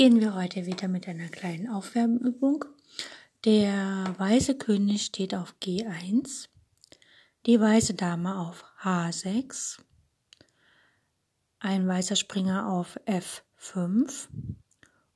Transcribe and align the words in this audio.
Beginnen 0.00 0.22
wir 0.22 0.34
heute 0.34 0.64
wieder 0.64 0.88
mit 0.88 1.06
einer 1.08 1.28
kleinen 1.28 1.68
Aufwärmübung. 1.68 2.64
Der 3.44 4.14
weiße 4.16 4.56
König 4.56 5.04
steht 5.04 5.34
auf 5.34 5.54
G1, 5.62 6.48
die 7.44 7.60
weiße 7.60 7.92
Dame 7.92 8.38
auf 8.38 8.64
H6, 8.82 9.78
ein 11.58 11.86
weißer 11.86 12.16
Springer 12.16 12.72
auf 12.72 12.98
F5 13.04 14.28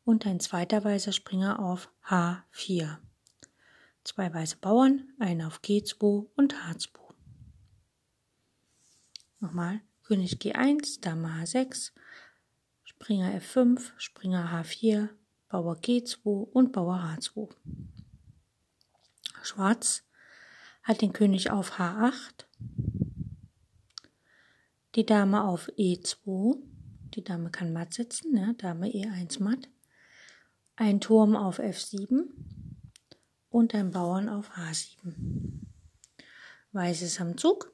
und 0.04 0.26
ein 0.26 0.38
zweiter 0.38 0.84
weißer 0.84 1.12
Springer 1.12 1.60
auf 1.60 1.90
H4. 2.06 2.98
Zwei 4.04 4.34
weiße 4.34 4.56
Bauern, 4.58 5.08
einer 5.18 5.46
auf 5.46 5.60
G2 5.62 6.26
und 6.36 6.56
H2. 6.56 6.90
Nochmal, 9.40 9.80
König 10.02 10.34
G1, 10.34 11.00
Dame 11.00 11.28
H6, 11.28 11.92
Springer 13.04 13.38
F5, 13.38 13.90
Springer 13.98 14.50
H4, 14.50 15.10
Bauer 15.50 15.76
G2 15.76 16.24
und 16.24 16.72
Bauer 16.72 16.96
H2. 16.96 17.50
Schwarz 19.42 20.04
hat 20.82 21.02
den 21.02 21.12
König 21.12 21.50
auf 21.50 21.78
H8, 21.78 22.46
die 24.94 25.04
Dame 25.04 25.44
auf 25.44 25.68
E2, 25.76 26.56
die 27.14 27.22
Dame 27.22 27.50
kann 27.50 27.74
matt 27.74 27.92
sitzen, 27.92 28.32
ne? 28.32 28.54
Dame 28.56 28.86
E1 28.86 29.42
matt, 29.42 29.68
ein 30.76 30.98
Turm 31.02 31.36
auf 31.36 31.60
F7 31.60 32.22
und 33.50 33.74
ein 33.74 33.90
Bauern 33.90 34.30
auf 34.30 34.52
H7. 34.52 35.12
Weiß 36.72 37.02
ist 37.02 37.20
am 37.20 37.36
Zug 37.36 37.73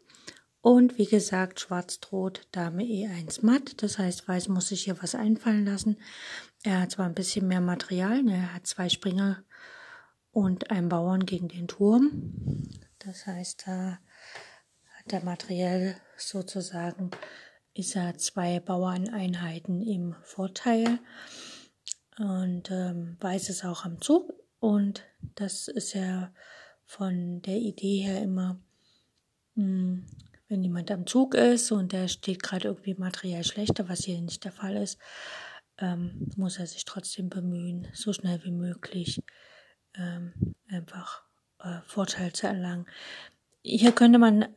und 0.62 0.98
wie 0.98 1.06
gesagt, 1.06 1.61
Schwarz 1.61 2.00
droht 2.00 2.47
Dame 2.53 2.83
E1 2.83 3.44
matt. 3.44 3.83
Das 3.83 3.98
heißt, 3.98 4.28
Weiß 4.28 4.48
muss 4.48 4.69
sich 4.69 4.84
hier 4.84 5.02
was 5.02 5.14
einfallen 5.14 5.64
lassen. 5.64 5.97
Er 6.62 6.80
hat 6.83 6.91
zwar 6.91 7.06
ein 7.06 7.14
bisschen 7.14 7.48
mehr 7.48 7.62
Material, 7.62 8.22
ne? 8.22 8.34
er 8.34 8.55
hat 8.55 8.67
zwei 8.67 8.91
Springer 8.91 9.42
und 10.33 10.70
einen 10.70 10.91
Bauern 10.91 11.25
gegen 11.25 11.48
den 11.48 11.67
Turm. 11.67 12.69
Das 12.98 13.27
heißt, 13.27 13.67
da 13.67 13.98
hat 14.98 15.12
er 15.12 15.25
materiell 15.25 15.97
sozusagen, 16.19 17.11
ist 17.72 17.97
er 17.97 18.19
zwei 18.19 18.61
Bauerneinheiten 18.61 19.80
im 19.80 20.14
Vorteil. 20.22 20.98
Und 22.19 22.70
ähm, 22.70 23.17
Weiß 23.19 23.48
ist 23.48 23.64
auch 23.64 23.86
am 23.86 24.02
Zug. 24.02 24.34
Und 24.58 25.06
das 25.36 25.69
ist 25.69 25.95
ja 25.95 26.34
von 26.84 27.41
der 27.41 27.56
Idee 27.56 28.02
her 28.02 28.22
immer, 28.22 28.61
mh, 29.55 29.64
hm, 29.64 30.06
wenn 30.51 30.62
jemand 30.62 30.91
am 30.91 31.06
Zug 31.06 31.34
ist 31.34 31.70
und 31.70 31.93
der 31.93 32.09
steht 32.09 32.43
gerade 32.43 32.69
irgendwie 32.69 32.95
materiell 32.95 33.45
schlechter, 33.45 33.89
was 33.89 34.05
hier 34.05 34.20
nicht 34.20 34.45
der 34.45 34.53
Fall 34.53 34.77
ist, 34.77 34.98
ähm, 35.79 36.29
muss 36.37 36.59
er 36.59 36.67
sich 36.67 36.84
trotzdem 36.84 37.31
bemühen, 37.31 37.87
so 37.95 38.12
schnell 38.12 38.42
wie 38.45 38.51
möglich 38.51 39.23
ähm, 39.95 40.33
einfach 40.69 41.23
äh, 41.61 41.81
Vorteil 41.87 42.33
zu 42.33 42.48
erlangen. 42.48 42.86
Hier 43.63 43.92
könnte 43.92 44.19
man 44.19 44.48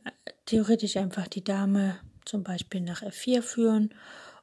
theoretisch 0.46 0.96
einfach 0.96 1.28
die 1.28 1.44
Dame 1.44 1.96
zum 2.24 2.42
Beispiel 2.42 2.80
nach 2.80 3.02
F4 3.02 3.40
führen 3.40 3.94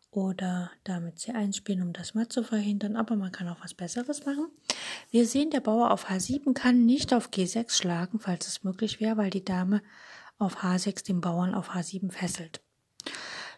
oder 0.09 0.71
damit 0.85 1.17
C1 1.17 1.55
spielen, 1.57 1.81
um 1.81 1.93
das 1.93 2.13
Matt 2.13 2.31
zu 2.31 2.43
verhindern, 2.43 2.95
aber 2.95 3.15
man 3.15 3.31
kann 3.31 3.49
auch 3.49 3.61
was 3.61 3.73
Besseres 3.73 4.25
machen. 4.25 4.47
Wir 5.09 5.25
sehen, 5.25 5.49
der 5.49 5.61
Bauer 5.61 5.91
auf 5.91 6.09
H7 6.09 6.53
kann 6.53 6.85
nicht 6.85 7.13
auf 7.13 7.29
G6 7.29 7.75
schlagen, 7.75 8.19
falls 8.19 8.47
es 8.47 8.63
möglich 8.63 9.01
wäre, 9.01 9.17
weil 9.17 9.29
die 9.29 9.43
Dame 9.43 9.81
auf 10.41 10.63
H6 10.63 11.05
den 11.05 11.21
Bauern 11.21 11.53
auf 11.53 11.71
H7 11.71 12.11
fesselt. 12.11 12.61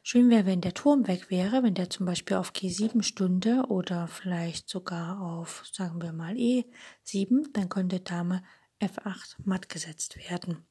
Schön 0.05 0.29
wäre, 0.29 0.45
wenn 0.45 0.59
der 0.59 0.73
Turm 0.73 1.07
weg 1.07 1.29
wäre, 1.29 1.63
wenn 1.63 1.75
der 1.75 1.89
zum 1.89 2.05
Beispiel 2.05 2.35
auf 2.35 2.51
G7 2.51 3.03
stünde 3.03 3.63
oder 3.69 4.07
vielleicht 4.07 4.69
sogar 4.69 5.22
auf, 5.22 5.63
sagen 5.72 6.01
wir 6.01 6.11
mal, 6.11 6.33
E7, 6.33 7.45
dann 7.53 7.69
könnte 7.69 8.01
Dame 8.01 8.43
F8 8.81 9.35
matt 9.45 9.69
gesetzt 9.69 10.17
werden. 10.29 10.66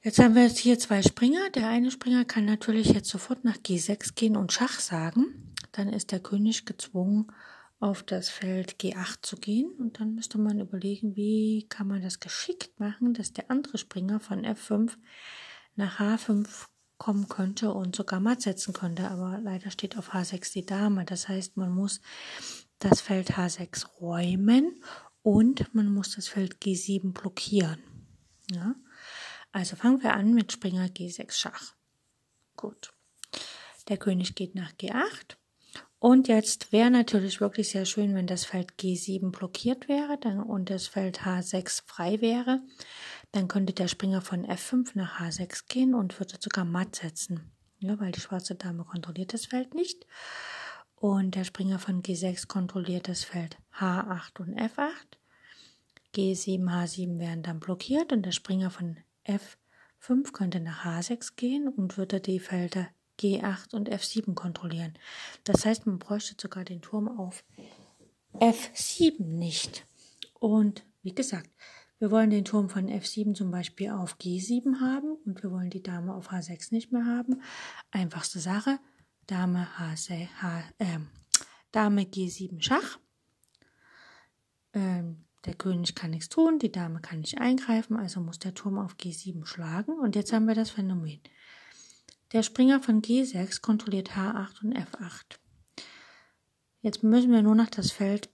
Jetzt 0.00 0.20
haben 0.20 0.36
wir 0.36 0.44
jetzt 0.44 0.58
hier 0.58 0.78
zwei 0.78 1.02
Springer. 1.02 1.50
Der 1.50 1.68
eine 1.68 1.90
Springer 1.90 2.24
kann 2.24 2.44
natürlich 2.44 2.90
jetzt 2.90 3.10
sofort 3.10 3.44
nach 3.44 3.56
G6 3.56 4.14
gehen 4.14 4.36
und 4.36 4.52
Schach 4.52 4.78
sagen. 4.78 5.54
Dann 5.72 5.88
ist 5.88 6.12
der 6.12 6.20
König 6.20 6.66
gezwungen, 6.66 7.32
auf 7.80 8.02
das 8.02 8.28
Feld 8.28 8.76
G8 8.80 9.18
zu 9.22 9.36
gehen 9.36 9.70
und 9.78 10.00
dann 10.00 10.14
müsste 10.14 10.38
man 10.38 10.58
überlegen, 10.58 11.14
wie 11.14 11.66
kann 11.68 11.86
man 11.86 12.02
das 12.02 12.18
geschickt 12.18 12.80
machen, 12.80 13.14
dass 13.14 13.32
der 13.32 13.50
andere 13.50 13.78
Springer 13.78 14.18
von 14.18 14.44
F5 14.44 14.96
nach 15.76 16.00
H5 16.00 16.66
kommen 16.98 17.28
könnte 17.28 17.72
und 17.72 17.94
sogar 17.94 18.18
matt 18.18 18.42
setzen 18.42 18.74
könnte, 18.74 19.08
aber 19.08 19.38
leider 19.40 19.70
steht 19.70 19.96
auf 19.96 20.12
H6 20.12 20.52
die 20.52 20.66
Dame. 20.66 21.04
Das 21.04 21.28
heißt, 21.28 21.56
man 21.56 21.70
muss 21.70 22.00
das 22.80 23.00
Feld 23.00 23.34
H6 23.34 23.86
räumen 24.00 24.82
und 25.22 25.72
man 25.72 25.86
muss 25.92 26.16
das 26.16 26.26
Feld 26.26 26.56
G7 26.56 27.12
blockieren. 27.12 27.80
Ja? 28.50 28.74
Also 29.52 29.76
fangen 29.76 30.02
wir 30.02 30.14
an 30.14 30.34
mit 30.34 30.50
Springer 30.50 30.86
G6 30.86 31.32
Schach. 31.32 31.74
Gut. 32.56 32.92
Der 33.88 33.96
König 33.96 34.34
geht 34.34 34.56
nach 34.56 34.72
G8 34.72 35.37
und 36.00 36.28
jetzt 36.28 36.70
wäre 36.70 36.90
natürlich 36.90 37.40
wirklich 37.40 37.70
sehr 37.70 37.84
schön, 37.84 38.14
wenn 38.14 38.28
das 38.28 38.44
Feld 38.44 38.74
G7 38.78 39.32
blockiert 39.32 39.88
wäre 39.88 40.16
dann, 40.18 40.40
und 40.40 40.70
das 40.70 40.86
Feld 40.86 41.22
H6 41.22 41.82
frei 41.86 42.20
wäre. 42.20 42.60
Dann 43.32 43.48
könnte 43.48 43.72
der 43.72 43.88
Springer 43.88 44.20
von 44.20 44.46
F5 44.46 44.92
nach 44.94 45.20
H6 45.20 45.64
gehen 45.68 45.94
und 45.94 46.18
würde 46.20 46.36
sogar 46.38 46.64
matt 46.64 46.94
setzen. 46.94 47.50
Ja, 47.80 47.98
weil 47.98 48.12
die 48.12 48.20
schwarze 48.20 48.54
Dame 48.54 48.84
kontrolliert 48.84 49.34
das 49.34 49.46
Feld 49.46 49.74
nicht. 49.74 50.06
Und 50.94 51.34
der 51.34 51.44
Springer 51.44 51.80
von 51.80 52.02
G6 52.02 52.46
kontrolliert 52.46 53.08
das 53.08 53.24
Feld 53.24 53.56
H8 53.78 54.40
und 54.40 54.58
F8. 54.58 55.18
G7, 56.14 56.64
H7 56.64 57.18
wären 57.18 57.42
dann 57.42 57.60
blockiert 57.60 58.12
und 58.12 58.24
der 58.24 58.32
Springer 58.32 58.70
von 58.70 58.98
F5 59.26 60.32
könnte 60.32 60.60
nach 60.60 60.84
H6 60.84 61.34
gehen 61.36 61.68
und 61.68 61.98
würde 61.98 62.20
die 62.20 62.40
Felder 62.40 62.88
G8 63.18 63.74
und 63.74 63.90
F7 63.90 64.34
kontrollieren. 64.34 64.94
Das 65.44 65.64
heißt, 65.64 65.86
man 65.86 65.98
bräuchte 65.98 66.34
sogar 66.40 66.64
den 66.64 66.82
Turm 66.82 67.08
auf 67.08 67.44
F7 68.34 69.22
nicht. 69.22 69.86
Und 70.38 70.84
wie 71.02 71.14
gesagt, 71.14 71.50
wir 71.98 72.12
wollen 72.12 72.30
den 72.30 72.44
Turm 72.44 72.68
von 72.68 72.88
F7 72.88 73.34
zum 73.34 73.50
Beispiel 73.50 73.90
auf 73.90 74.16
G7 74.18 74.80
haben 74.80 75.16
und 75.24 75.42
wir 75.42 75.50
wollen 75.50 75.70
die 75.70 75.82
Dame 75.82 76.14
auf 76.14 76.30
H6 76.30 76.72
nicht 76.72 76.92
mehr 76.92 77.04
haben. 77.04 77.42
Einfachste 77.90 78.38
Sache, 78.38 78.78
Dame, 79.26 79.66
H6, 79.78 80.28
H, 80.40 80.62
äh, 80.78 80.98
Dame 81.72 82.02
G7 82.02 82.62
Schach. 82.62 82.98
Ähm, 84.74 85.24
der 85.44 85.54
König 85.54 85.94
kann 85.94 86.10
nichts 86.10 86.28
tun, 86.28 86.58
die 86.58 86.70
Dame 86.70 87.00
kann 87.00 87.20
nicht 87.20 87.40
eingreifen, 87.40 87.96
also 87.96 88.20
muss 88.20 88.38
der 88.38 88.54
Turm 88.54 88.78
auf 88.78 88.94
G7 88.94 89.44
schlagen. 89.46 89.98
Und 89.98 90.14
jetzt 90.14 90.32
haben 90.32 90.46
wir 90.46 90.54
das 90.54 90.70
Phänomen. 90.70 91.20
Der 92.32 92.42
Springer 92.42 92.82
von 92.82 93.00
G6 93.00 93.62
kontrolliert 93.62 94.10
H8 94.10 94.62
und 94.62 94.76
F8. 94.76 95.38
Jetzt 96.82 97.02
müssen 97.02 97.32
wir 97.32 97.42
nur 97.42 97.54
noch 97.54 97.70
das 97.70 97.90
Feld 97.90 98.28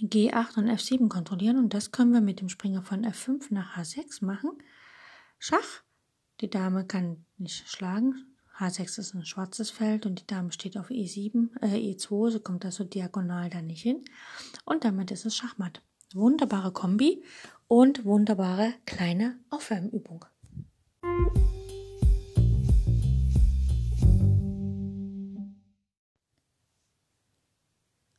G8 0.00 0.56
und 0.56 0.68
F7 0.68 1.08
kontrollieren 1.08 1.58
und 1.58 1.74
das 1.74 1.90
können 1.90 2.12
wir 2.12 2.22
mit 2.22 2.40
dem 2.40 2.48
Springer 2.48 2.82
von 2.82 3.04
F5 3.04 3.46
nach 3.50 3.76
H6 3.76 4.24
machen. 4.24 4.50
Schach. 5.38 5.82
Die 6.40 6.50
Dame 6.50 6.86
kann 6.86 7.24
nicht 7.38 7.68
schlagen. 7.68 8.34
H6 8.58 8.98
ist 8.98 9.14
ein 9.14 9.24
schwarzes 9.26 9.70
Feld 9.70 10.06
und 10.06 10.20
die 10.20 10.26
Dame 10.26 10.52
steht 10.52 10.78
auf 10.78 10.90
E7, 10.90 11.50
äh, 11.60 11.92
E2, 11.92 12.30
so 12.30 12.40
kommt 12.40 12.64
das 12.64 12.76
so 12.76 12.84
diagonal 12.84 13.50
da 13.50 13.60
nicht 13.60 13.82
hin. 13.82 14.04
Und 14.64 14.84
damit 14.84 15.10
ist 15.10 15.26
es 15.26 15.36
Schachmatt. 15.36 15.82
Wunderbare 16.14 16.72
Kombi 16.72 17.22
und 17.68 18.04
wunderbare 18.06 18.72
kleine 18.86 19.38
Aufwärmübung. 19.50 20.24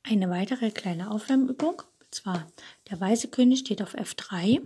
Eine 0.09 0.29
weitere 0.29 0.71
kleine 0.71 1.11
Aufwärmübung, 1.11 1.81
und 1.99 2.15
zwar 2.15 2.47
der 2.89 2.97
weiße 2.97 3.27
König 3.27 3.59
steht 3.59 3.81
auf 3.81 3.93
F3, 3.93 4.61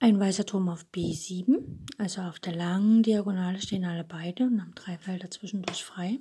Ein 0.00 0.18
weißer 0.18 0.44
Turm 0.44 0.68
auf 0.68 0.84
B7, 0.92 1.58
also 1.98 2.22
auf 2.22 2.40
der 2.40 2.56
langen 2.56 3.04
Diagonale 3.04 3.62
stehen 3.62 3.84
alle 3.84 4.02
beide 4.02 4.44
und 4.44 4.60
haben 4.60 4.74
drei 4.74 4.98
Felder 4.98 5.30
zwischendurch 5.30 5.84
frei. 5.84 6.18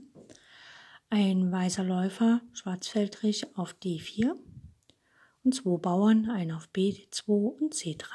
Ein 1.09 1.51
weißer 1.51 1.83
Läufer, 1.83 2.41
schwarzfeldrig 2.53 3.57
auf 3.57 3.75
D4 3.83 4.35
und 5.43 5.55
zwei 5.55 5.77
Bauern, 5.77 6.29
ein 6.29 6.51
auf 6.51 6.69
B2 6.69 7.27
und 7.27 7.73
C3. 7.73 8.05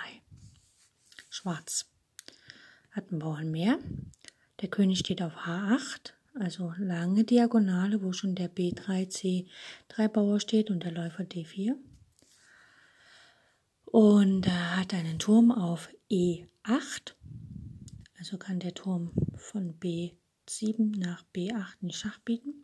Schwarz 1.28 1.90
hat 2.92 3.10
einen 3.10 3.18
Bauern 3.18 3.50
mehr. 3.50 3.80
Der 4.60 4.68
König 4.68 5.00
steht 5.00 5.22
auf 5.22 5.34
H8, 5.44 6.12
also 6.40 6.72
lange 6.78 7.24
Diagonale, 7.24 8.02
wo 8.02 8.12
schon 8.12 8.34
der 8.34 8.50
B3, 8.50 9.46
C3 9.88 10.08
Bauer 10.08 10.40
steht 10.40 10.70
und 10.70 10.82
der 10.82 10.92
Läufer 10.92 11.22
D4 11.22 11.76
und 13.90 14.46
er 14.46 14.76
hat 14.76 14.94
einen 14.94 15.18
Turm 15.18 15.50
auf 15.50 15.88
E8. 16.10 17.14
Also 18.18 18.38
kann 18.38 18.60
der 18.60 18.74
Turm 18.74 19.10
von 19.36 19.80
B7 19.80 20.96
nach 20.98 21.24
B8 21.34 21.74
in 21.82 21.90
Schach 21.90 22.18
bieten. 22.20 22.54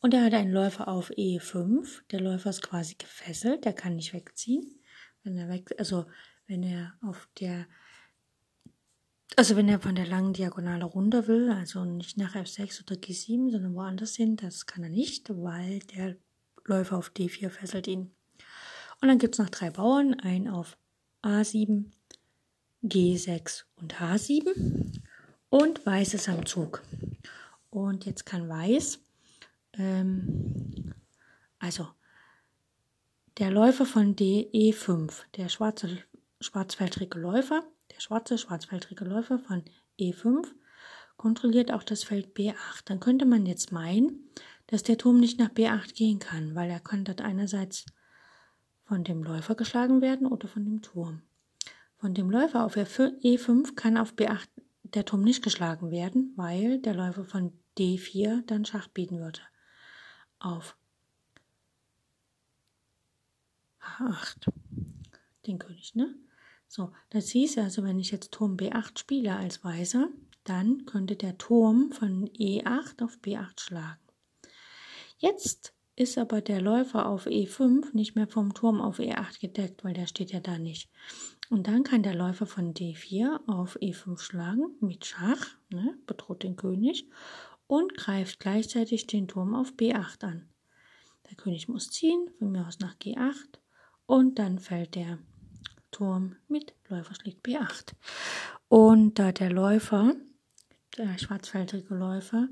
Und 0.00 0.12
er 0.12 0.24
hat 0.24 0.34
einen 0.34 0.52
Läufer 0.52 0.88
auf 0.88 1.10
E5. 1.10 2.00
Der 2.10 2.20
Läufer 2.20 2.50
ist 2.50 2.62
quasi 2.62 2.96
gefesselt, 2.98 3.64
der 3.64 3.74
kann 3.74 3.96
nicht 3.96 4.12
wegziehen. 4.12 4.80
Wenn 5.22 5.36
er 5.36 5.48
weg, 5.48 5.72
also 5.78 6.06
wenn 6.48 6.64
er 6.64 6.94
auf 7.00 7.28
der, 7.38 7.66
also 9.36 9.56
wenn 9.56 9.68
er 9.68 9.80
von 9.80 9.94
der 9.94 10.06
langen 10.06 10.32
Diagonale 10.32 10.84
runter 10.84 11.26
will, 11.26 11.50
also 11.50 11.84
nicht 11.84 12.18
nach 12.18 12.34
F6 12.34 12.82
oder 12.82 12.96
G7, 12.96 13.50
sondern 13.50 13.74
woanders 13.74 14.16
hin, 14.16 14.36
das 14.36 14.66
kann 14.66 14.82
er 14.82 14.90
nicht, 14.90 15.30
weil 15.30 15.80
der 15.96 16.16
Läufer 16.64 16.98
auf 16.98 17.12
D4 17.16 17.50
fesselt 17.50 17.86
ihn. 17.86 18.10
Und 19.00 19.08
dann 19.08 19.18
gibt 19.18 19.34
es 19.34 19.38
noch 19.38 19.48
drei 19.48 19.70
Bauern, 19.70 20.14
einen 20.20 20.48
auf 20.48 20.76
A7, 21.22 21.86
G6 22.82 23.64
und 23.76 24.00
H7 24.00 25.00
und 25.50 25.84
Weiß 25.84 26.14
ist 26.14 26.28
am 26.28 26.46
Zug. 26.46 26.82
Und 27.70 28.06
jetzt 28.06 28.26
kann 28.26 28.48
Weiß, 28.48 29.00
ähm, 29.74 30.94
also 31.58 31.88
der 33.38 33.50
Läufer 33.50 33.86
von 33.86 34.16
DE5, 34.16 35.12
der 35.36 35.48
schwarze 35.48 35.98
schwarzfeldrige 36.40 37.18
Läufer, 37.18 37.62
schwarze 38.00 38.38
schwarzfeldrige 38.38 39.04
Läufer 39.04 39.38
von 39.38 39.62
E5 39.98 40.46
kontrolliert 41.16 41.70
auch 41.70 41.82
das 41.82 42.02
Feld 42.02 42.36
B8. 42.36 42.82
Dann 42.86 42.98
könnte 43.00 43.26
man 43.26 43.44
jetzt 43.46 43.72
meinen, 43.72 44.30
dass 44.68 44.82
der 44.82 44.96
Turm 44.96 45.20
nicht 45.20 45.38
nach 45.38 45.50
B8 45.50 45.94
gehen 45.94 46.18
kann, 46.18 46.54
weil 46.54 46.70
er 46.70 46.80
kann 46.80 47.04
einerseits 47.06 47.84
von 48.84 49.04
dem 49.04 49.22
Läufer 49.22 49.54
geschlagen 49.54 50.00
werden 50.00 50.26
oder 50.26 50.48
von 50.48 50.64
dem 50.64 50.80
Turm. 50.80 51.22
Von 51.98 52.14
dem 52.14 52.30
Läufer 52.30 52.64
auf 52.64 52.76
E5 52.76 53.74
kann 53.74 53.98
auf 53.98 54.14
B8 54.14 54.48
der 54.82 55.04
Turm 55.04 55.22
nicht 55.22 55.42
geschlagen 55.42 55.90
werden, 55.90 56.32
weil 56.36 56.78
der 56.80 56.94
Läufer 56.94 57.24
von 57.24 57.52
D4 57.78 58.44
dann 58.46 58.64
Schach 58.64 58.88
bieten 58.88 59.18
würde. 59.20 59.40
Auf 60.38 60.76
H8. 63.82 64.50
Den 65.46 65.58
König, 65.58 65.94
ne? 65.94 66.14
So, 66.72 66.92
das 67.08 67.30
hieß 67.30 67.58
also, 67.58 67.82
wenn 67.82 67.98
ich 67.98 68.12
jetzt 68.12 68.30
Turm 68.30 68.54
B8 68.56 68.96
spiele 68.96 69.34
als 69.34 69.64
Weißer, 69.64 70.08
dann 70.44 70.86
könnte 70.86 71.16
der 71.16 71.36
Turm 71.36 71.90
von 71.90 72.28
E8 72.28 73.02
auf 73.02 73.18
B8 73.24 73.58
schlagen. 73.58 73.98
Jetzt 75.18 75.74
ist 75.96 76.16
aber 76.16 76.40
der 76.40 76.60
Läufer 76.60 77.06
auf 77.06 77.26
E5 77.26 77.92
nicht 77.92 78.14
mehr 78.14 78.28
vom 78.28 78.54
Turm 78.54 78.80
auf 78.80 79.00
E8 79.00 79.40
gedeckt, 79.40 79.82
weil 79.82 79.94
der 79.94 80.06
steht 80.06 80.30
ja 80.30 80.38
da 80.38 80.58
nicht. 80.58 80.88
Und 81.48 81.66
dann 81.66 81.82
kann 81.82 82.04
der 82.04 82.14
Läufer 82.14 82.46
von 82.46 82.72
D4 82.72 83.48
auf 83.48 83.76
E5 83.80 84.20
schlagen 84.20 84.76
mit 84.78 85.04
Schach, 85.04 85.56
ne, 85.70 85.98
bedroht 86.06 86.44
den 86.44 86.54
König 86.54 87.08
und 87.66 87.96
greift 87.96 88.38
gleichzeitig 88.38 89.08
den 89.08 89.26
Turm 89.26 89.56
auf 89.56 89.72
B8 89.72 90.22
an. 90.22 90.48
Der 91.28 91.36
König 91.36 91.66
muss 91.66 91.90
ziehen, 91.90 92.30
von 92.38 92.52
mir 92.52 92.64
aus 92.64 92.78
nach 92.78 92.94
G8 92.94 93.58
und 94.06 94.38
dann 94.38 94.60
fällt 94.60 94.94
der 94.94 95.18
Turm 95.90 96.36
mit 96.48 96.74
Läufer 96.88 97.14
schlägt 97.14 97.46
B8. 97.46 97.94
Und 98.68 99.18
da 99.18 99.32
der 99.32 99.50
Läufer, 99.50 100.14
der 100.96 101.18
schwarzfeldrige 101.18 101.94
Läufer, 101.94 102.48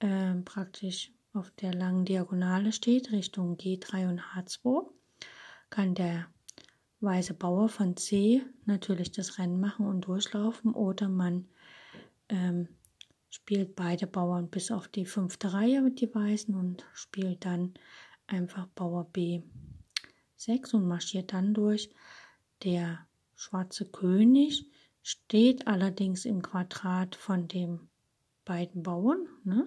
äh, 0.00 0.34
praktisch 0.44 1.12
auf 1.32 1.50
der 1.52 1.72
langen 1.74 2.04
Diagonale 2.04 2.72
steht, 2.72 3.12
Richtung 3.12 3.56
G3 3.56 4.08
und 4.08 4.20
H2, 4.20 4.90
kann 5.70 5.94
der 5.94 6.26
weiße 7.00 7.34
Bauer 7.34 7.68
von 7.68 7.96
C 7.96 8.42
natürlich 8.66 9.12
das 9.12 9.38
Rennen 9.38 9.60
machen 9.60 9.86
und 9.86 10.02
durchlaufen 10.02 10.74
oder 10.74 11.08
man 11.08 11.48
ähm, 12.28 12.68
spielt 13.30 13.76
beide 13.76 14.06
Bauern 14.06 14.50
bis 14.50 14.70
auf 14.70 14.88
die 14.88 15.06
fünfte 15.06 15.52
Reihe 15.52 15.80
mit 15.80 16.00
die 16.00 16.14
Weißen 16.14 16.54
und 16.54 16.84
spielt 16.92 17.44
dann 17.44 17.74
einfach 18.26 18.66
Bauer 18.68 19.10
B6 19.14 20.74
und 20.74 20.86
marschiert 20.86 21.32
dann 21.32 21.54
durch. 21.54 21.90
Der 22.62 23.06
schwarze 23.36 23.86
König 23.86 24.66
steht 25.02 25.66
allerdings 25.66 26.24
im 26.24 26.42
Quadrat 26.42 27.16
von 27.16 27.48
den 27.48 27.88
beiden 28.44 28.82
Bauern. 28.82 29.26
Ne? 29.44 29.66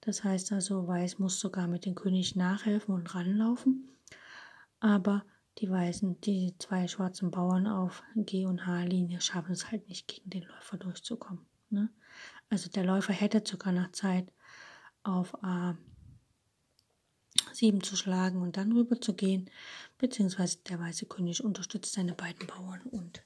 Das 0.00 0.24
heißt 0.24 0.52
also, 0.52 0.86
Weiß 0.86 1.18
muss 1.18 1.40
sogar 1.40 1.66
mit 1.66 1.84
dem 1.84 1.94
König 1.94 2.36
nachhelfen 2.36 2.94
und 2.94 3.14
ranlaufen. 3.14 3.88
Aber 4.80 5.24
die 5.58 5.68
Weißen, 5.68 6.20
die 6.20 6.54
zwei 6.58 6.86
schwarzen 6.86 7.30
Bauern 7.30 7.66
auf 7.66 8.02
G- 8.14 8.46
und 8.46 8.66
H-Linie 8.66 9.20
schaffen 9.20 9.52
es 9.52 9.70
halt 9.70 9.88
nicht, 9.88 10.06
gegen 10.06 10.30
den 10.30 10.44
Läufer 10.44 10.78
durchzukommen. 10.78 11.44
Ne? 11.70 11.90
Also 12.48 12.70
der 12.70 12.84
Läufer 12.84 13.12
hätte 13.12 13.42
sogar 13.44 13.72
noch 13.72 13.90
Zeit, 13.92 14.32
auf 15.02 15.34
A7 17.58 17.82
zu 17.82 17.96
schlagen 17.96 18.40
und 18.40 18.56
dann 18.56 18.72
rüber 18.72 19.00
zu 19.00 19.14
gehen, 19.14 19.50
beziehungsweise 19.98 20.58
der 20.68 20.78
weiße 20.78 21.06
König 21.06 21.42
unterstützt 21.42 21.94
seine 21.94 22.14
beiden 22.14 22.46
Bauern 22.46 22.82
und 22.82 23.22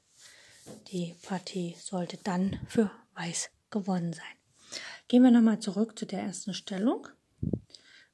die 0.88 1.14
Partie 1.23 1.75
sollte 1.79 2.19
dann 2.23 2.58
für 2.67 2.90
Weiß 3.14 3.50
gewonnen 3.70 4.12
sein. 4.12 4.81
Gehen 5.08 5.23
wir 5.23 5.31
nochmal 5.31 5.58
zurück 5.58 5.99
zu 5.99 6.06
der 6.06 6.20
ersten 6.23 6.55
Stellung. 6.55 7.08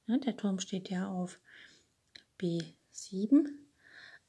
Ja, 0.06 0.16
der 0.16 0.36
Turm 0.36 0.58
steht 0.58 0.88
ja 0.88 1.08
auf 1.08 1.38
B7. 2.40 3.46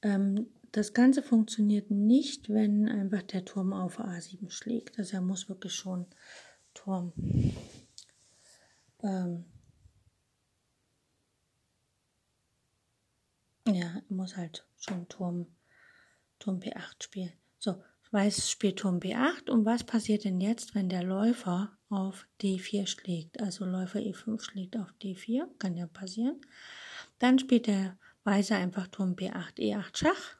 Ähm, 0.02 0.48
das 0.72 0.94
Ganze 0.94 1.24
funktioniert 1.24 1.90
nicht, 1.90 2.50
wenn 2.50 2.88
einfach 2.88 3.24
der 3.24 3.46
Turm 3.46 3.74
auf 3.74 4.00
A7 4.00 4.52
schlägt. 4.52 5.00
Also 5.00 5.16
er 5.16 5.22
muss 5.22 5.50
wirklich 5.50 5.74
schon 5.74 6.06
Turm 6.74 7.14
ähm, 9.02 9.46
ja, 13.74 14.02
muss 14.10 14.38
halt 14.38 14.66
schon 14.78 15.08
Turm, 15.08 15.48
Turm 16.40 16.60
B8 16.60 17.04
spielen. 17.04 17.34
So, 17.58 17.82
Weiß 18.12 18.50
spielt 18.50 18.80
Turm 18.80 19.00
B8 19.00 19.52
und 19.52 19.66
was 19.66 19.84
passiert 19.84 20.24
denn 20.24 20.42
jetzt, 20.42 20.74
wenn 20.74 20.90
der 20.90 21.04
Läufer 21.04 21.78
auf 21.90 22.28
D4 22.42 22.88
schlägt? 22.88 23.40
Also 23.40 23.66
Läufer 23.66 24.00
E5 24.00 24.42
schlägt 24.42 24.78
auf 24.78 24.92
D4, 25.02 25.46
kann 25.60 25.76
ja 25.76 25.86
passieren. 25.86 26.42
Dann 27.20 27.38
spielt 27.38 27.68
der 27.68 27.98
Weiße 28.24 28.56
einfach 28.56 28.88
Turm 28.88 29.14
B8, 29.14 29.58
E8 29.58 29.98
Schach. 29.98 30.38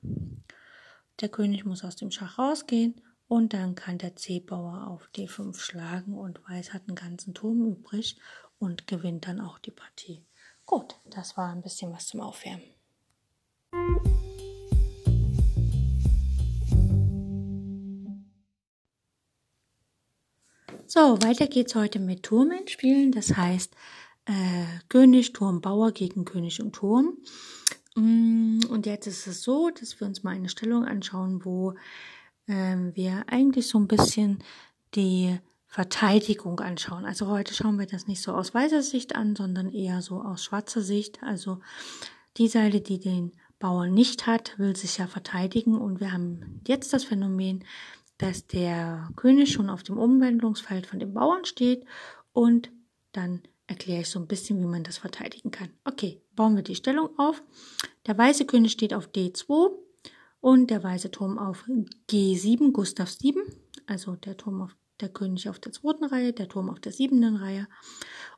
Der 1.22 1.30
König 1.30 1.66
muss 1.66 1.84
aus 1.84 1.96
dem 1.96 2.10
Schach 2.10 2.40
rausgehen 2.40 3.02
und 3.28 3.54
dann 3.54 3.76
kann 3.76 4.00
der 4.00 4.16
C-Bauer 4.16 4.88
auf 4.88 5.08
D5 5.16 5.60
schlagen 5.60 6.18
und 6.18 6.42
Weiß 6.50 6.74
hat 6.74 6.88
einen 6.88 6.96
ganzen 6.96 7.36
Turm 7.36 7.64
übrig 7.66 8.20
und 8.58 8.88
gewinnt 8.88 9.28
dann 9.28 9.42
auch 9.42 9.60
die 9.60 9.72
Partie. 9.72 10.26
Gut, 10.66 10.96
das 11.06 11.38
war 11.38 11.52
ein 11.52 11.62
bisschen 11.62 11.92
was 11.92 12.08
zum 12.08 12.22
Aufwärmen. 12.22 12.79
So, 20.92 21.22
weiter 21.22 21.46
geht's 21.46 21.76
heute 21.76 22.00
mit 22.00 22.24
Turmenspielen. 22.24 23.12
Das 23.12 23.38
heißt 23.38 23.76
äh, 24.26 24.66
König, 24.90 25.34
Turm, 25.34 25.62
Bauer 25.62 25.92
gegen 25.92 26.26
König 26.26 26.64
und 26.64 26.74
Turm. 26.74 27.20
Mm, 27.94 28.62
und 28.72 28.88
jetzt 28.88 29.06
ist 29.06 29.28
es 29.28 29.44
so, 29.44 29.70
dass 29.70 30.00
wir 30.00 30.08
uns 30.08 30.24
mal 30.24 30.34
eine 30.34 30.50
Stellung 30.50 30.86
anschauen, 30.86 31.46
wo 31.46 31.76
äh, 32.48 32.76
wir 32.96 33.24
eigentlich 33.28 33.68
so 33.68 33.78
ein 33.78 33.88
bisschen 33.88 34.40
die 34.96 35.38
Verteidigung 35.68 36.60
anschauen. 36.60 37.06
Also 37.06 37.28
heute 37.28 37.54
schauen 37.54 37.78
wir 37.78 37.86
das 37.86 38.08
nicht 38.08 38.24
so 38.24 38.34
aus 38.34 38.56
weißer 38.56 38.82
Sicht 38.82 39.16
an, 39.16 39.36
sondern 39.36 39.72
eher 39.72 40.02
so 40.02 40.24
aus 40.24 40.44
schwarzer 40.44 40.82
Sicht. 40.82 41.22
Also 41.22 41.60
die 42.38 42.48
Seite, 42.48 42.82
die 42.82 42.98
den 42.98 43.34
Bauern 43.60 43.94
nicht 43.94 44.26
hat, 44.26 44.58
will 44.58 44.76
sich 44.76 44.98
ja 44.98 45.06
verteidigen. 45.06 45.78
Und 45.78 46.00
wir 46.00 46.14
haben 46.14 46.62
jetzt 46.68 46.94
das 46.94 47.04
Phänomen, 47.04 47.64
dass 48.20 48.46
der 48.46 49.10
König 49.16 49.52
schon 49.52 49.70
auf 49.70 49.82
dem 49.82 49.98
Umwandlungsfeld 49.98 50.86
von 50.86 51.00
dem 51.00 51.14
Bauern 51.14 51.46
steht 51.46 51.86
und 52.32 52.72
dann 53.12 53.42
erkläre 53.66 54.02
ich 54.02 54.10
so 54.10 54.20
ein 54.20 54.28
bisschen, 54.28 54.60
wie 54.60 54.66
man 54.66 54.84
das 54.84 54.98
verteidigen 54.98 55.52
kann. 55.52 55.70
Okay, 55.86 56.22
bauen 56.36 56.56
wir 56.56 56.64
die 56.64 56.76
Stellung 56.76 57.18
auf. 57.18 57.42
Der 58.06 58.18
weiße 58.18 58.46
König 58.46 58.74
steht 58.74 58.94
auf 58.94 59.10
D2 59.10 59.72
Und 60.42 60.70
der 60.70 60.84
weiße 60.84 61.12
Turm 61.12 61.38
auf 61.38 61.66
G7, 62.10 62.72
Gustav 62.72 63.10
7, 63.10 63.42
also 63.88 64.16
der 64.16 64.38
Turm 64.38 64.62
auf 64.62 64.76
der 65.00 65.10
König 65.10 65.48
auf 65.48 65.60
der 65.60 65.72
zweiten 65.72 66.04
Reihe, 66.04 66.34
der 66.34 66.50
Turm 66.50 66.70
auf 66.70 66.80
der 66.80 66.92
siebenten 66.92 67.38
Reihe. 67.38 67.68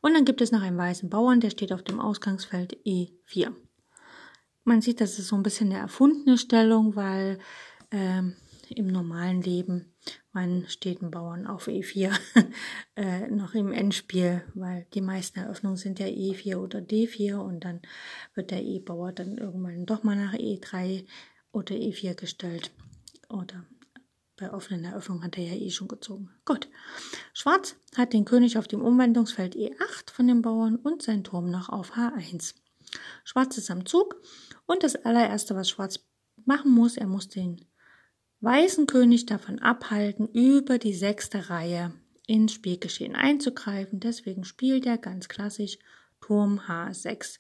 Und 0.02 0.14
dann 0.14 0.26
gibt 0.26 0.42
es 0.42 0.52
noch 0.52 0.62
einen 0.62 0.78
weißen 0.78 1.10
Bauern, 1.10 1.40
der 1.40 1.50
steht 1.50 1.74
auf 1.74 1.84
dem 1.84 2.00
Ausgangsfeld 2.00 2.78
E4. 2.86 3.52
Man 4.64 4.82
sieht, 4.82 5.02
das 5.02 5.18
ist 5.18 5.30
so 5.30 5.36
ein 5.36 5.44
bisschen 5.44 5.72
eine 5.72 5.80
erfundene 5.80 6.38
Stellung, 6.38 6.96
weil 6.96 7.40
ähm, 7.90 8.36
im 8.72 8.88
normalen 8.88 9.42
Leben 9.42 9.94
man 10.34 10.66
steht 10.68 11.02
ein 11.02 11.12
Bauern 11.12 11.46
auf 11.46 11.68
E4 11.68 12.18
äh, 12.96 13.28
noch 13.28 13.54
im 13.54 13.72
Endspiel, 13.74 14.44
weil 14.54 14.88
die 14.94 15.02
meisten 15.02 15.40
Eröffnungen 15.40 15.78
sind 15.78 16.00
ja 16.00 16.08
E4 16.08 16.56
oder 16.58 16.80
D4 16.80 17.36
und 17.36 17.66
dann 17.66 17.82
wird 18.34 18.52
der 18.52 18.64
E-Bauer 18.64 19.12
dann 19.12 19.38
irgendwann 19.38 19.86
doch 19.86 20.04
mal 20.04 20.16
nach 20.16 20.34
E3 20.34 21.06
oder 21.52 21.76
E4 21.76 22.16
gestellt. 22.16 22.72
Oder 23.30 23.66
bei 24.38 24.54
offenen 24.54 24.86
Eröffnungen 24.86 25.24
hat 25.24 25.38
er 25.38 25.44
ja 25.44 25.54
eh 25.54 25.70
schon 25.70 25.90
gezogen. 25.90 26.30
Gut. 26.46 26.70
Schwarz 27.34 27.76
hat 27.96 28.14
den 28.14 28.26
König 28.26 28.58
auf 28.58 28.68
dem 28.68 28.82
Umwandlungsfeld 28.82 29.56
E8 29.56 30.12
von 30.12 30.28
den 30.28 30.42
Bauern 30.42 30.78
und 30.78 31.02
seinen 31.02 31.26
Turm 31.26 31.52
noch 31.52 31.70
auf 31.70 31.98
H1. 31.98 32.56
Schwarz 33.24 33.58
ist 33.58 33.70
am 33.70 33.86
Zug 33.86 34.16
und 34.66 34.84
das 34.84 34.96
allererste, 34.96 35.56
was 35.56 35.70
Schwarz 35.70 36.00
machen 36.46 36.72
muss, 36.72 36.98
er 36.98 37.08
muss 37.08 37.28
den 37.28 37.66
weißen 38.42 38.88
König 38.88 39.26
davon 39.26 39.60
abhalten, 39.60 40.28
über 40.34 40.78
die 40.78 40.94
sechste 40.94 41.50
Reihe 41.50 41.94
ins 42.28 42.54
Spielgeschehen 42.54 43.16
einzugreifen. 43.16 44.00
Deswegen 44.00 44.44
spielt 44.44 44.86
er 44.86 44.98
ganz 44.98 45.30
klassisch 45.30 45.78
Turm 46.22 46.60
H6. 46.68 47.40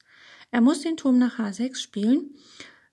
Er 0.52 0.62
muss 0.62 0.82
den 0.82 0.98
Turm 0.98 1.18
nach 1.18 1.40
H6 1.40 1.78
spielen, 1.78 2.36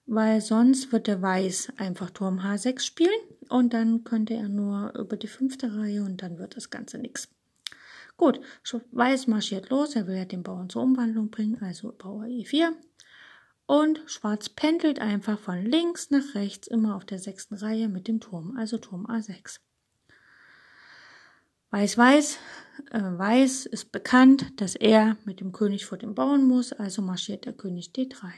weil 0.06 0.40
sonst 0.40 0.92
wird 0.92 1.06
der 1.06 1.20
Weiß 1.20 1.72
einfach 1.76 2.10
Turm 2.10 2.40
H6 2.40 2.80
spielen 2.80 3.20
und 3.48 3.74
dann 3.74 4.04
könnte 4.04 4.34
er 4.34 4.48
nur 4.48 4.94
über 4.98 5.16
die 5.16 5.26
fünfte 5.26 5.76
Reihe 5.76 6.02
und 6.02 6.22
dann 6.22 6.38
wird 6.38 6.56
das 6.56 6.70
Ganze 6.70 6.98
nichts. 6.98 7.28
Gut, 8.16 8.40
Weiß 8.90 9.26
marschiert 9.28 9.70
los, 9.70 9.94
er 9.94 10.06
will 10.06 10.16
ja 10.16 10.24
den 10.24 10.42
Bauern 10.42 10.68
zur 10.68 10.82
Umwandlung 10.82 11.30
bringen, 11.30 11.58
also 11.62 11.92
Bauer 11.96 12.24
E4. 12.24 12.72
Und 13.68 14.00
Schwarz 14.06 14.48
pendelt 14.48 14.98
einfach 14.98 15.38
von 15.38 15.62
links 15.62 16.08
nach 16.08 16.34
rechts 16.34 16.68
immer 16.68 16.96
auf 16.96 17.04
der 17.04 17.18
sechsten 17.18 17.54
Reihe 17.54 17.90
mit 17.90 18.08
dem 18.08 18.18
Turm, 18.18 18.56
also 18.56 18.78
Turm 18.78 19.04
A6. 19.04 19.60
Weiß, 21.68 21.98
weiß, 21.98 22.38
äh, 22.92 22.98
weiß 22.98 23.66
ist 23.66 23.92
bekannt, 23.92 24.58
dass 24.58 24.74
er 24.74 25.18
mit 25.26 25.40
dem 25.40 25.52
König 25.52 25.84
vor 25.84 25.98
dem 25.98 26.14
Bauern 26.14 26.44
muss, 26.44 26.72
also 26.72 27.02
marschiert 27.02 27.44
der 27.44 27.52
König 27.52 27.90
D3. 27.94 28.32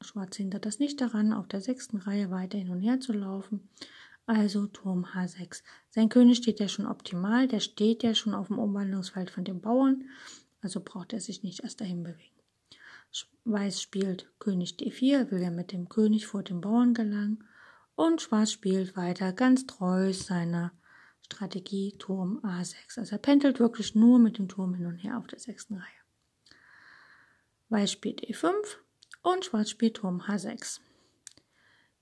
Schwarz 0.00 0.34
hindert 0.34 0.66
das 0.66 0.80
nicht 0.80 1.00
daran, 1.00 1.32
auf 1.32 1.46
der 1.46 1.60
sechsten 1.60 1.98
Reihe 1.98 2.32
weiter 2.32 2.58
hin 2.58 2.70
und 2.70 2.80
her 2.80 2.98
zu 2.98 3.12
laufen, 3.12 3.68
also 4.26 4.66
Turm 4.66 5.04
H6. 5.04 5.62
Sein 5.90 6.08
König 6.08 6.38
steht 6.38 6.58
ja 6.58 6.66
schon 6.66 6.86
optimal, 6.86 7.46
der 7.46 7.60
steht 7.60 8.02
ja 8.02 8.16
schon 8.16 8.34
auf 8.34 8.48
dem 8.48 8.58
Umwandlungsfeld 8.58 9.30
von 9.30 9.44
dem 9.44 9.60
Bauern, 9.60 10.08
also 10.60 10.80
braucht 10.80 11.12
er 11.12 11.20
sich 11.20 11.44
nicht 11.44 11.60
erst 11.60 11.80
dahin 11.80 12.02
bewegen. 12.02 12.31
Weiß 13.44 13.82
spielt 13.82 14.30
König 14.38 14.76
D4, 14.76 15.30
will 15.30 15.42
er 15.42 15.50
mit 15.50 15.72
dem 15.72 15.88
König 15.88 16.26
vor 16.26 16.42
dem 16.42 16.60
Bauern 16.60 16.94
gelangen. 16.94 17.44
Und 17.94 18.22
Schwarz 18.22 18.52
spielt 18.52 18.96
weiter 18.96 19.32
ganz 19.32 19.66
treu 19.66 20.12
seiner 20.12 20.72
Strategie 21.22 21.94
Turm 21.98 22.40
A6. 22.44 22.98
Also 22.98 23.16
er 23.16 23.18
pendelt 23.18 23.58
wirklich 23.58 23.94
nur 23.94 24.18
mit 24.18 24.38
dem 24.38 24.48
Turm 24.48 24.74
hin 24.74 24.86
und 24.86 24.98
her 24.98 25.18
auf 25.18 25.26
der 25.26 25.38
sechsten 25.38 25.74
Reihe. 25.74 25.86
Weiß 27.68 27.90
spielt 27.90 28.22
E5 28.22 28.52
und 29.22 29.44
Schwarz 29.44 29.70
spielt 29.70 29.94
Turm 29.94 30.22
H6. 30.22 30.80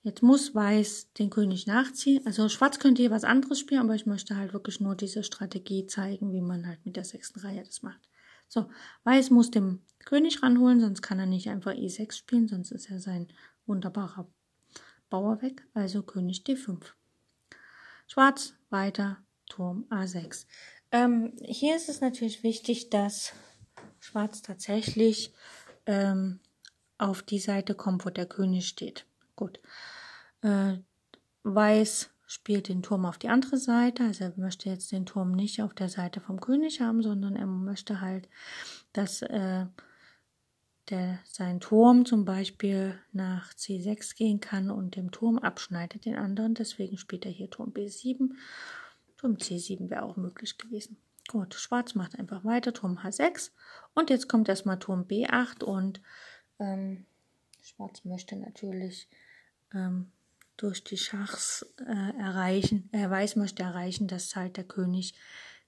Jetzt 0.03 0.23
muss 0.23 0.55
Weiß 0.55 1.13
den 1.13 1.29
König 1.29 1.67
nachziehen. 1.67 2.25
Also 2.25 2.49
Schwarz 2.49 2.79
könnte 2.79 3.03
hier 3.03 3.11
was 3.11 3.23
anderes 3.23 3.59
spielen, 3.59 3.81
aber 3.81 3.95
ich 3.95 4.05
möchte 4.05 4.35
halt 4.35 4.53
wirklich 4.53 4.79
nur 4.79 4.95
diese 4.95 5.23
Strategie 5.23 5.85
zeigen, 5.85 6.33
wie 6.33 6.41
man 6.41 6.67
halt 6.67 6.85
mit 6.85 6.95
der 6.95 7.05
sechsten 7.05 7.39
Reihe 7.39 7.63
das 7.63 7.83
macht. 7.83 8.01
So, 8.51 8.69
Weiß 9.05 9.29
muss 9.29 9.49
den 9.49 9.81
König 10.03 10.43
ranholen, 10.43 10.81
sonst 10.81 11.01
kann 11.01 11.19
er 11.19 11.25
nicht 11.25 11.49
einfach 11.49 11.71
E6 11.71 12.11
spielen, 12.11 12.49
sonst 12.49 12.71
ist 12.71 12.91
er 12.91 12.99
sein 12.99 13.29
wunderbarer 13.65 14.27
Bauer 15.09 15.41
weg. 15.41 15.65
Also 15.73 16.03
König 16.03 16.43
D5. 16.45 16.81
Schwarz 18.07 18.53
weiter, 18.69 19.23
Turm 19.47 19.85
A6. 19.89 20.47
Ähm, 20.91 21.31
hier 21.41 21.77
ist 21.77 21.87
es 21.87 22.01
natürlich 22.01 22.43
wichtig, 22.43 22.89
dass 22.89 23.31
Schwarz 24.01 24.41
tatsächlich 24.41 25.33
ähm, 25.85 26.41
auf 26.97 27.23
die 27.23 27.39
Seite 27.39 27.73
kommt, 27.73 28.05
wo 28.05 28.09
der 28.09 28.25
König 28.25 28.67
steht. 28.67 29.05
Gut. 29.37 29.61
Äh, 30.41 30.79
Weiß 31.43 32.09
spielt 32.31 32.69
den 32.69 32.81
Turm 32.81 33.05
auf 33.05 33.17
die 33.17 33.27
andere 33.27 33.57
Seite. 33.57 34.05
Also 34.05 34.23
er 34.23 34.33
möchte 34.37 34.69
jetzt 34.69 34.93
den 34.93 35.05
Turm 35.05 35.33
nicht 35.33 35.61
auf 35.61 35.73
der 35.73 35.89
Seite 35.89 36.21
vom 36.21 36.39
König 36.39 36.79
haben, 36.79 37.03
sondern 37.03 37.35
er 37.35 37.45
möchte 37.45 37.99
halt, 37.99 38.29
dass 38.93 39.21
äh, 39.21 39.65
der, 40.89 41.19
sein 41.25 41.59
Turm 41.59 42.05
zum 42.05 42.23
Beispiel 42.23 42.97
nach 43.11 43.53
C6 43.53 44.15
gehen 44.15 44.39
kann 44.39 44.71
und 44.71 44.95
dem 44.95 45.11
Turm 45.11 45.39
abschneidet 45.39 46.05
den 46.05 46.15
anderen. 46.15 46.53
Deswegen 46.53 46.97
spielt 46.97 47.25
er 47.25 47.31
hier 47.31 47.49
Turm 47.49 47.71
B7. 47.71 48.29
Turm 49.17 49.33
C7 49.33 49.89
wäre 49.89 50.03
auch 50.03 50.15
möglich 50.15 50.57
gewesen. 50.57 50.95
Gut, 51.27 51.53
Schwarz 51.55 51.95
macht 51.95 52.17
einfach 52.17 52.45
weiter, 52.45 52.71
Turm 52.71 52.97
H6. 52.97 53.51
Und 53.93 54.09
jetzt 54.09 54.29
kommt 54.29 54.47
erstmal 54.47 54.79
Turm 54.79 55.01
B8 55.01 55.65
und 55.65 56.01
ähm, 56.59 57.05
Schwarz 57.61 58.05
möchte 58.05 58.37
natürlich 58.37 59.09
ähm, 59.73 60.13
durch 60.61 60.83
die 60.83 60.97
Schachs 60.97 61.65
äh, 61.79 62.19
erreichen, 62.19 62.89
er 62.91 63.09
weiß, 63.09 63.35
möchte 63.35 63.63
erreichen, 63.63 64.07
dass 64.07 64.35
halt 64.35 64.57
der 64.57 64.63
König 64.63 65.15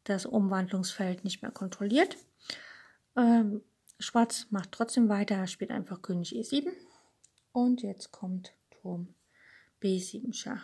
das 0.03 0.25
Umwandlungsfeld 0.25 1.23
nicht 1.23 1.41
mehr 1.41 1.51
kontrolliert. 1.51 2.17
Ähm, 3.15 3.62
Schwarz 4.00 4.47
macht 4.50 4.71
trotzdem 4.71 5.09
weiter, 5.09 5.35
er 5.35 5.47
spielt 5.47 5.71
einfach 5.71 6.01
König 6.01 6.35
E7 6.35 6.67
und 7.53 7.81
jetzt 7.81 8.12
kommt 8.12 8.53
Turm 8.69 9.15
B7 9.81 10.33
Schach. 10.33 10.63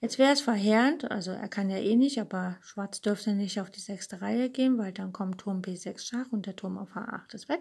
Jetzt 0.00 0.18
wäre 0.18 0.32
es 0.32 0.40
verheerend, 0.40 1.10
also 1.10 1.30
er 1.30 1.48
kann 1.48 1.70
ja 1.70 1.76
eh 1.76 1.94
nicht, 1.94 2.18
aber 2.20 2.56
Schwarz 2.62 3.00
dürfte 3.00 3.34
nicht 3.34 3.60
auf 3.60 3.70
die 3.70 3.80
sechste 3.80 4.20
Reihe 4.20 4.50
gehen, 4.50 4.78
weil 4.78 4.92
dann 4.92 5.12
kommt 5.12 5.40
Turm 5.40 5.60
B6 5.60 6.00
Schach 6.00 6.32
und 6.32 6.46
der 6.46 6.56
Turm 6.56 6.78
auf 6.78 6.94
H8 6.96 7.34
ist 7.34 7.48
weg. 7.48 7.60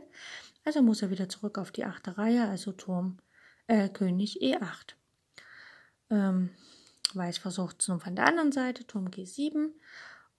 Also 0.64 0.82
muss 0.82 1.02
er 1.02 1.12
wieder 1.12 1.30
zurück 1.30 1.58
auf 1.58 1.72
die 1.72 1.86
achte 1.86 2.18
Reihe, 2.18 2.48
also 2.48 2.72
Turm 2.72 3.18
äh, 3.68 3.90
König 3.90 4.42
E8. 4.42 4.99
Ähm, 6.10 6.50
Weiß 7.14 7.40
versucht 7.40 7.82
es 7.82 7.88
nun 7.88 8.00
von 8.00 8.16
der 8.16 8.28
anderen 8.28 8.52
Seite, 8.52 8.86
Turm 8.86 9.08
G7 9.08 9.72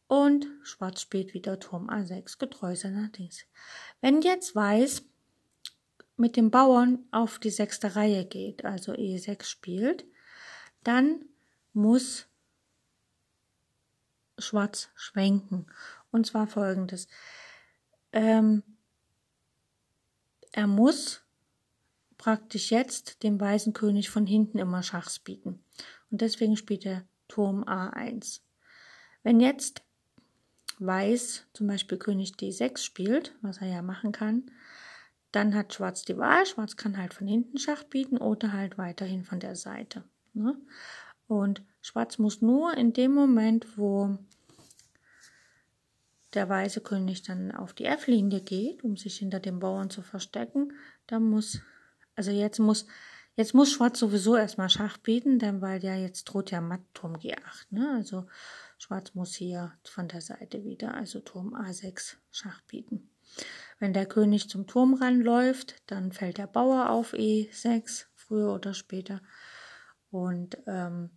und 0.07 0.47
Schwarz 0.63 1.01
spielt 1.01 1.35
wieder 1.35 1.59
Turm 1.59 1.89
A6, 1.91 2.39
getreu 2.39 2.77
seiner 2.77 3.09
Dings. 3.09 3.45
Wenn 4.01 4.23
jetzt 4.23 4.55
Weiß 4.55 5.03
mit 6.17 6.37
dem 6.37 6.51
Bauern 6.51 7.01
auf 7.11 7.39
die 7.39 7.51
sechste 7.51 7.97
Reihe 7.97 8.25
geht, 8.25 8.65
also 8.65 8.93
E6 8.93 9.45
spielt, 9.45 10.05
dann 10.85 11.25
muss 11.73 12.27
Schwarz 14.39 14.89
schwenken. 14.95 15.67
Und 16.11 16.27
zwar 16.27 16.47
folgendes. 16.47 17.09
Ähm, 18.13 18.63
er 20.53 20.67
muss 20.67 21.23
praktisch 22.21 22.71
jetzt 22.71 23.23
dem 23.23 23.41
weißen 23.41 23.73
König 23.73 24.11
von 24.11 24.27
hinten 24.27 24.59
immer 24.59 24.83
Schachs 24.83 25.19
bieten. 25.19 25.65
Und 26.11 26.21
deswegen 26.21 26.55
spielt 26.55 26.85
er 26.85 27.07
Turm 27.29 27.65
A1. 27.65 28.41
Wenn 29.23 29.41
jetzt 29.41 29.83
Weiß 30.79 31.47
zum 31.55 31.67
Beispiel 31.67 31.97
König 31.97 32.33
D6 32.33 32.79
spielt, 32.79 33.35
was 33.41 33.59
er 33.63 33.69
ja 33.69 33.81
machen 33.81 34.13
kann, 34.13 34.51
dann 35.33 35.55
hat 35.55 35.73
Schwarz 35.73 36.05
die 36.05 36.19
Wahl. 36.19 36.45
Schwarz 36.45 36.77
kann 36.77 36.99
halt 36.99 37.15
von 37.15 37.27
hinten 37.27 37.57
Schach 37.57 37.85
bieten 37.85 38.19
oder 38.19 38.53
halt 38.53 38.77
weiterhin 38.77 39.25
von 39.25 39.41
der 39.41 39.57
Seite. 39.57 40.05
Ne? 40.35 40.59
Und 41.27 41.63
Schwarz 41.81 42.19
muss 42.19 42.43
nur 42.43 42.77
in 42.77 42.93
dem 42.93 43.15
Moment, 43.15 43.79
wo 43.79 44.19
der 46.35 46.51
weiße 46.51 46.83
König 46.83 47.23
dann 47.23 47.51
auf 47.51 47.73
die 47.73 47.87
F-Linie 47.87 48.43
geht, 48.43 48.85
um 48.85 48.99
sich 48.99 49.17
hinter 49.17 49.41
dem 49.41 49.59
Bauern 49.59 49.89
zu 49.89 50.03
verstecken, 50.03 50.75
dann 51.07 51.23
muss 51.25 51.61
also 52.17 52.31
jetzt 52.31 52.59
muss, 52.59 52.87
jetzt 53.37 53.55
muss 53.55 53.73
Schwarz 53.73 53.99
sowieso 53.99 54.37
erstmal 54.37 54.71
Schach 54.71 54.99
bieten, 54.99 55.39
denn 55.39 55.61
weil 55.61 55.83
ja 55.83 55.95
jetzt 55.95 56.25
droht 56.25 56.51
ja 56.51 56.61
Matt 56.61 56.83
Turm 56.95 57.15
G8, 57.15 57.67
ne? 57.71 57.95
Also 57.97 58.27
Schwarz 58.79 59.15
muss 59.15 59.35
hier 59.35 59.73
von 59.85 60.09
der 60.09 60.21
Seite 60.21 60.65
wieder, 60.65 60.95
also 60.95 61.21
Turm 61.21 61.55
A6 61.55 62.17
Schach 62.31 62.63
bieten. 62.63 63.11
Wenn 63.79 63.93
der 63.93 64.07
König 64.07 64.49
zum 64.49 64.67
Turm 64.67 64.95
ranläuft, 64.95 65.83
dann 65.87 66.13
fällt 66.13 66.39
der 66.39 66.47
Bauer 66.47 66.91
auf 66.91 67.15
E6, 67.15 68.07
früher 68.15 68.53
oder 68.53 68.75
später. 68.75 69.23
Und 70.11 70.57
ähm, 70.67 71.11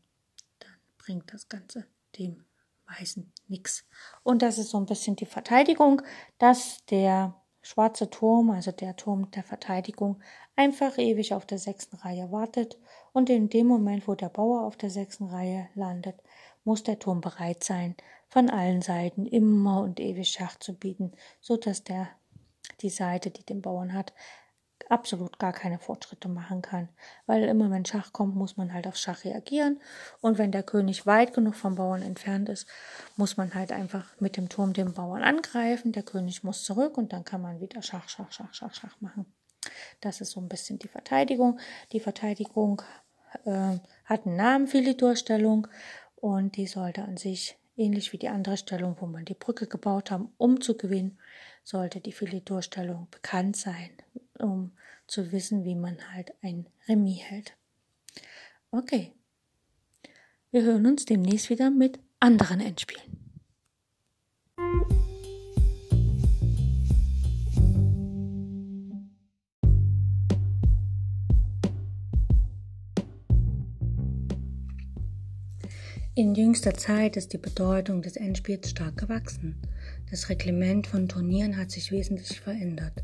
dann 0.59 0.77
bringt 0.97 1.33
das 1.33 1.49
Ganze 1.49 1.85
dem 2.17 2.45
Weißen 2.85 3.31
nichts. 3.47 3.85
Und 4.23 4.41
das 4.41 4.57
ist 4.57 4.69
so 4.69 4.77
ein 4.77 4.85
bisschen 4.85 5.15
die 5.15 5.25
Verteidigung, 5.25 6.01
dass 6.37 6.85
der 6.85 7.35
schwarze 7.63 8.09
Turm, 8.09 8.51
also 8.51 8.71
der 8.71 8.95
Turm 8.95 9.31
der 9.31 9.41
Verteidigung, 9.41 10.21
einfach 10.55 10.97
ewig 10.99 11.33
auf 11.33 11.47
der 11.47 11.57
sechsten 11.57 11.95
Reihe 11.95 12.31
wartet. 12.31 12.77
Und 13.13 13.29
in 13.29 13.49
dem 13.49 13.65
Moment, 13.65 14.07
wo 14.07 14.13
der 14.13 14.29
Bauer 14.29 14.61
auf 14.61 14.77
der 14.77 14.91
sechsten 14.91 15.25
Reihe 15.25 15.67
landet, 15.73 16.21
muss 16.63 16.83
der 16.83 16.99
Turm 16.99 17.21
bereit 17.21 17.63
sein, 17.63 17.95
von 18.27 18.49
allen 18.49 18.81
Seiten 18.81 19.25
immer 19.25 19.81
und 19.81 19.99
ewig 19.99 20.29
Schach 20.29 20.57
zu 20.59 20.73
bieten, 20.73 21.13
so 21.39 21.57
dass 21.57 21.83
der 21.83 22.09
die 22.81 22.89
Seite, 22.89 23.31
die 23.31 23.45
den 23.45 23.61
Bauern 23.61 23.93
hat, 23.93 24.13
absolut 24.89 25.39
gar 25.39 25.53
keine 25.53 25.79
Fortschritte 25.79 26.29
machen 26.29 26.61
kann. 26.61 26.89
Weil 27.25 27.43
immer 27.43 27.69
wenn 27.71 27.85
Schach 27.85 28.13
kommt, 28.13 28.35
muss 28.35 28.57
man 28.57 28.73
halt 28.73 28.87
auf 28.87 28.95
Schach 28.95 29.23
reagieren. 29.23 29.79
Und 30.21 30.37
wenn 30.37 30.51
der 30.51 30.63
König 30.63 31.05
weit 31.05 31.33
genug 31.33 31.55
vom 31.55 31.75
Bauern 31.75 32.01
entfernt 32.01 32.49
ist, 32.49 32.67
muss 33.15 33.37
man 33.37 33.53
halt 33.53 33.71
einfach 33.71 34.19
mit 34.19 34.37
dem 34.37 34.49
Turm 34.49 34.73
den 34.73 34.93
Bauern 34.93 35.23
angreifen. 35.23 35.91
Der 35.91 36.03
König 36.03 36.43
muss 36.43 36.63
zurück 36.63 36.97
und 36.97 37.13
dann 37.13 37.23
kann 37.23 37.41
man 37.41 37.59
wieder 37.59 37.81
Schach, 37.81 38.09
Schach, 38.09 38.31
Schach, 38.31 38.53
Schach, 38.53 38.73
Schach 38.73 38.99
machen. 38.99 39.25
Das 40.01 40.21
ist 40.21 40.31
so 40.31 40.41
ein 40.41 40.49
bisschen 40.49 40.79
die 40.79 40.87
Verteidigung. 40.87 41.59
Die 41.91 41.99
Verteidigung 41.99 42.81
äh, 43.45 43.77
hat 44.05 44.25
einen 44.25 44.35
Namen, 44.35 44.67
Filiturstellung, 44.67 45.67
und 46.23 46.55
die 46.55 46.67
sollte 46.67 47.03
an 47.03 47.17
sich, 47.17 47.57
ähnlich 47.75 48.13
wie 48.13 48.17
die 48.17 48.29
andere 48.29 48.55
Stellung, 48.55 48.95
wo 49.01 49.05
man 49.07 49.25
die 49.25 49.33
Brücke 49.33 49.67
gebaut 49.67 50.09
haben, 50.09 50.31
um 50.37 50.61
zu 50.61 50.77
gewinnen, 50.77 51.19
sollte 51.65 51.99
die 51.99 52.13
Filiturstellung 52.13 53.09
bekannt 53.11 53.57
sein, 53.57 53.89
um 54.39 54.71
zu 55.07 55.31
wissen, 55.31 55.63
wie 55.63 55.75
man 55.75 55.97
halt 56.13 56.33
ein 56.41 56.67
Remis 56.87 57.21
hält. 57.21 57.55
Okay. 58.71 59.13
Wir 60.51 60.63
hören 60.63 60.85
uns 60.85 61.05
demnächst 61.05 61.49
wieder 61.49 61.71
mit 61.71 61.99
anderen 62.19 62.59
Endspielen. 62.59 63.23
In 76.15 76.35
jüngster 76.35 76.75
Zeit 76.75 77.17
ist 77.17 77.33
die 77.33 77.39
Bedeutung 77.39 78.03
des 78.03 78.17
Endspiels 78.17 78.69
stark 78.69 78.97
gewachsen. 78.97 79.59
Das 80.11 80.29
Reglement 80.29 80.85
von 80.85 81.07
Turnieren 81.09 81.57
hat 81.57 81.71
sich 81.71 81.91
wesentlich 81.91 82.39
verändert. 82.39 83.03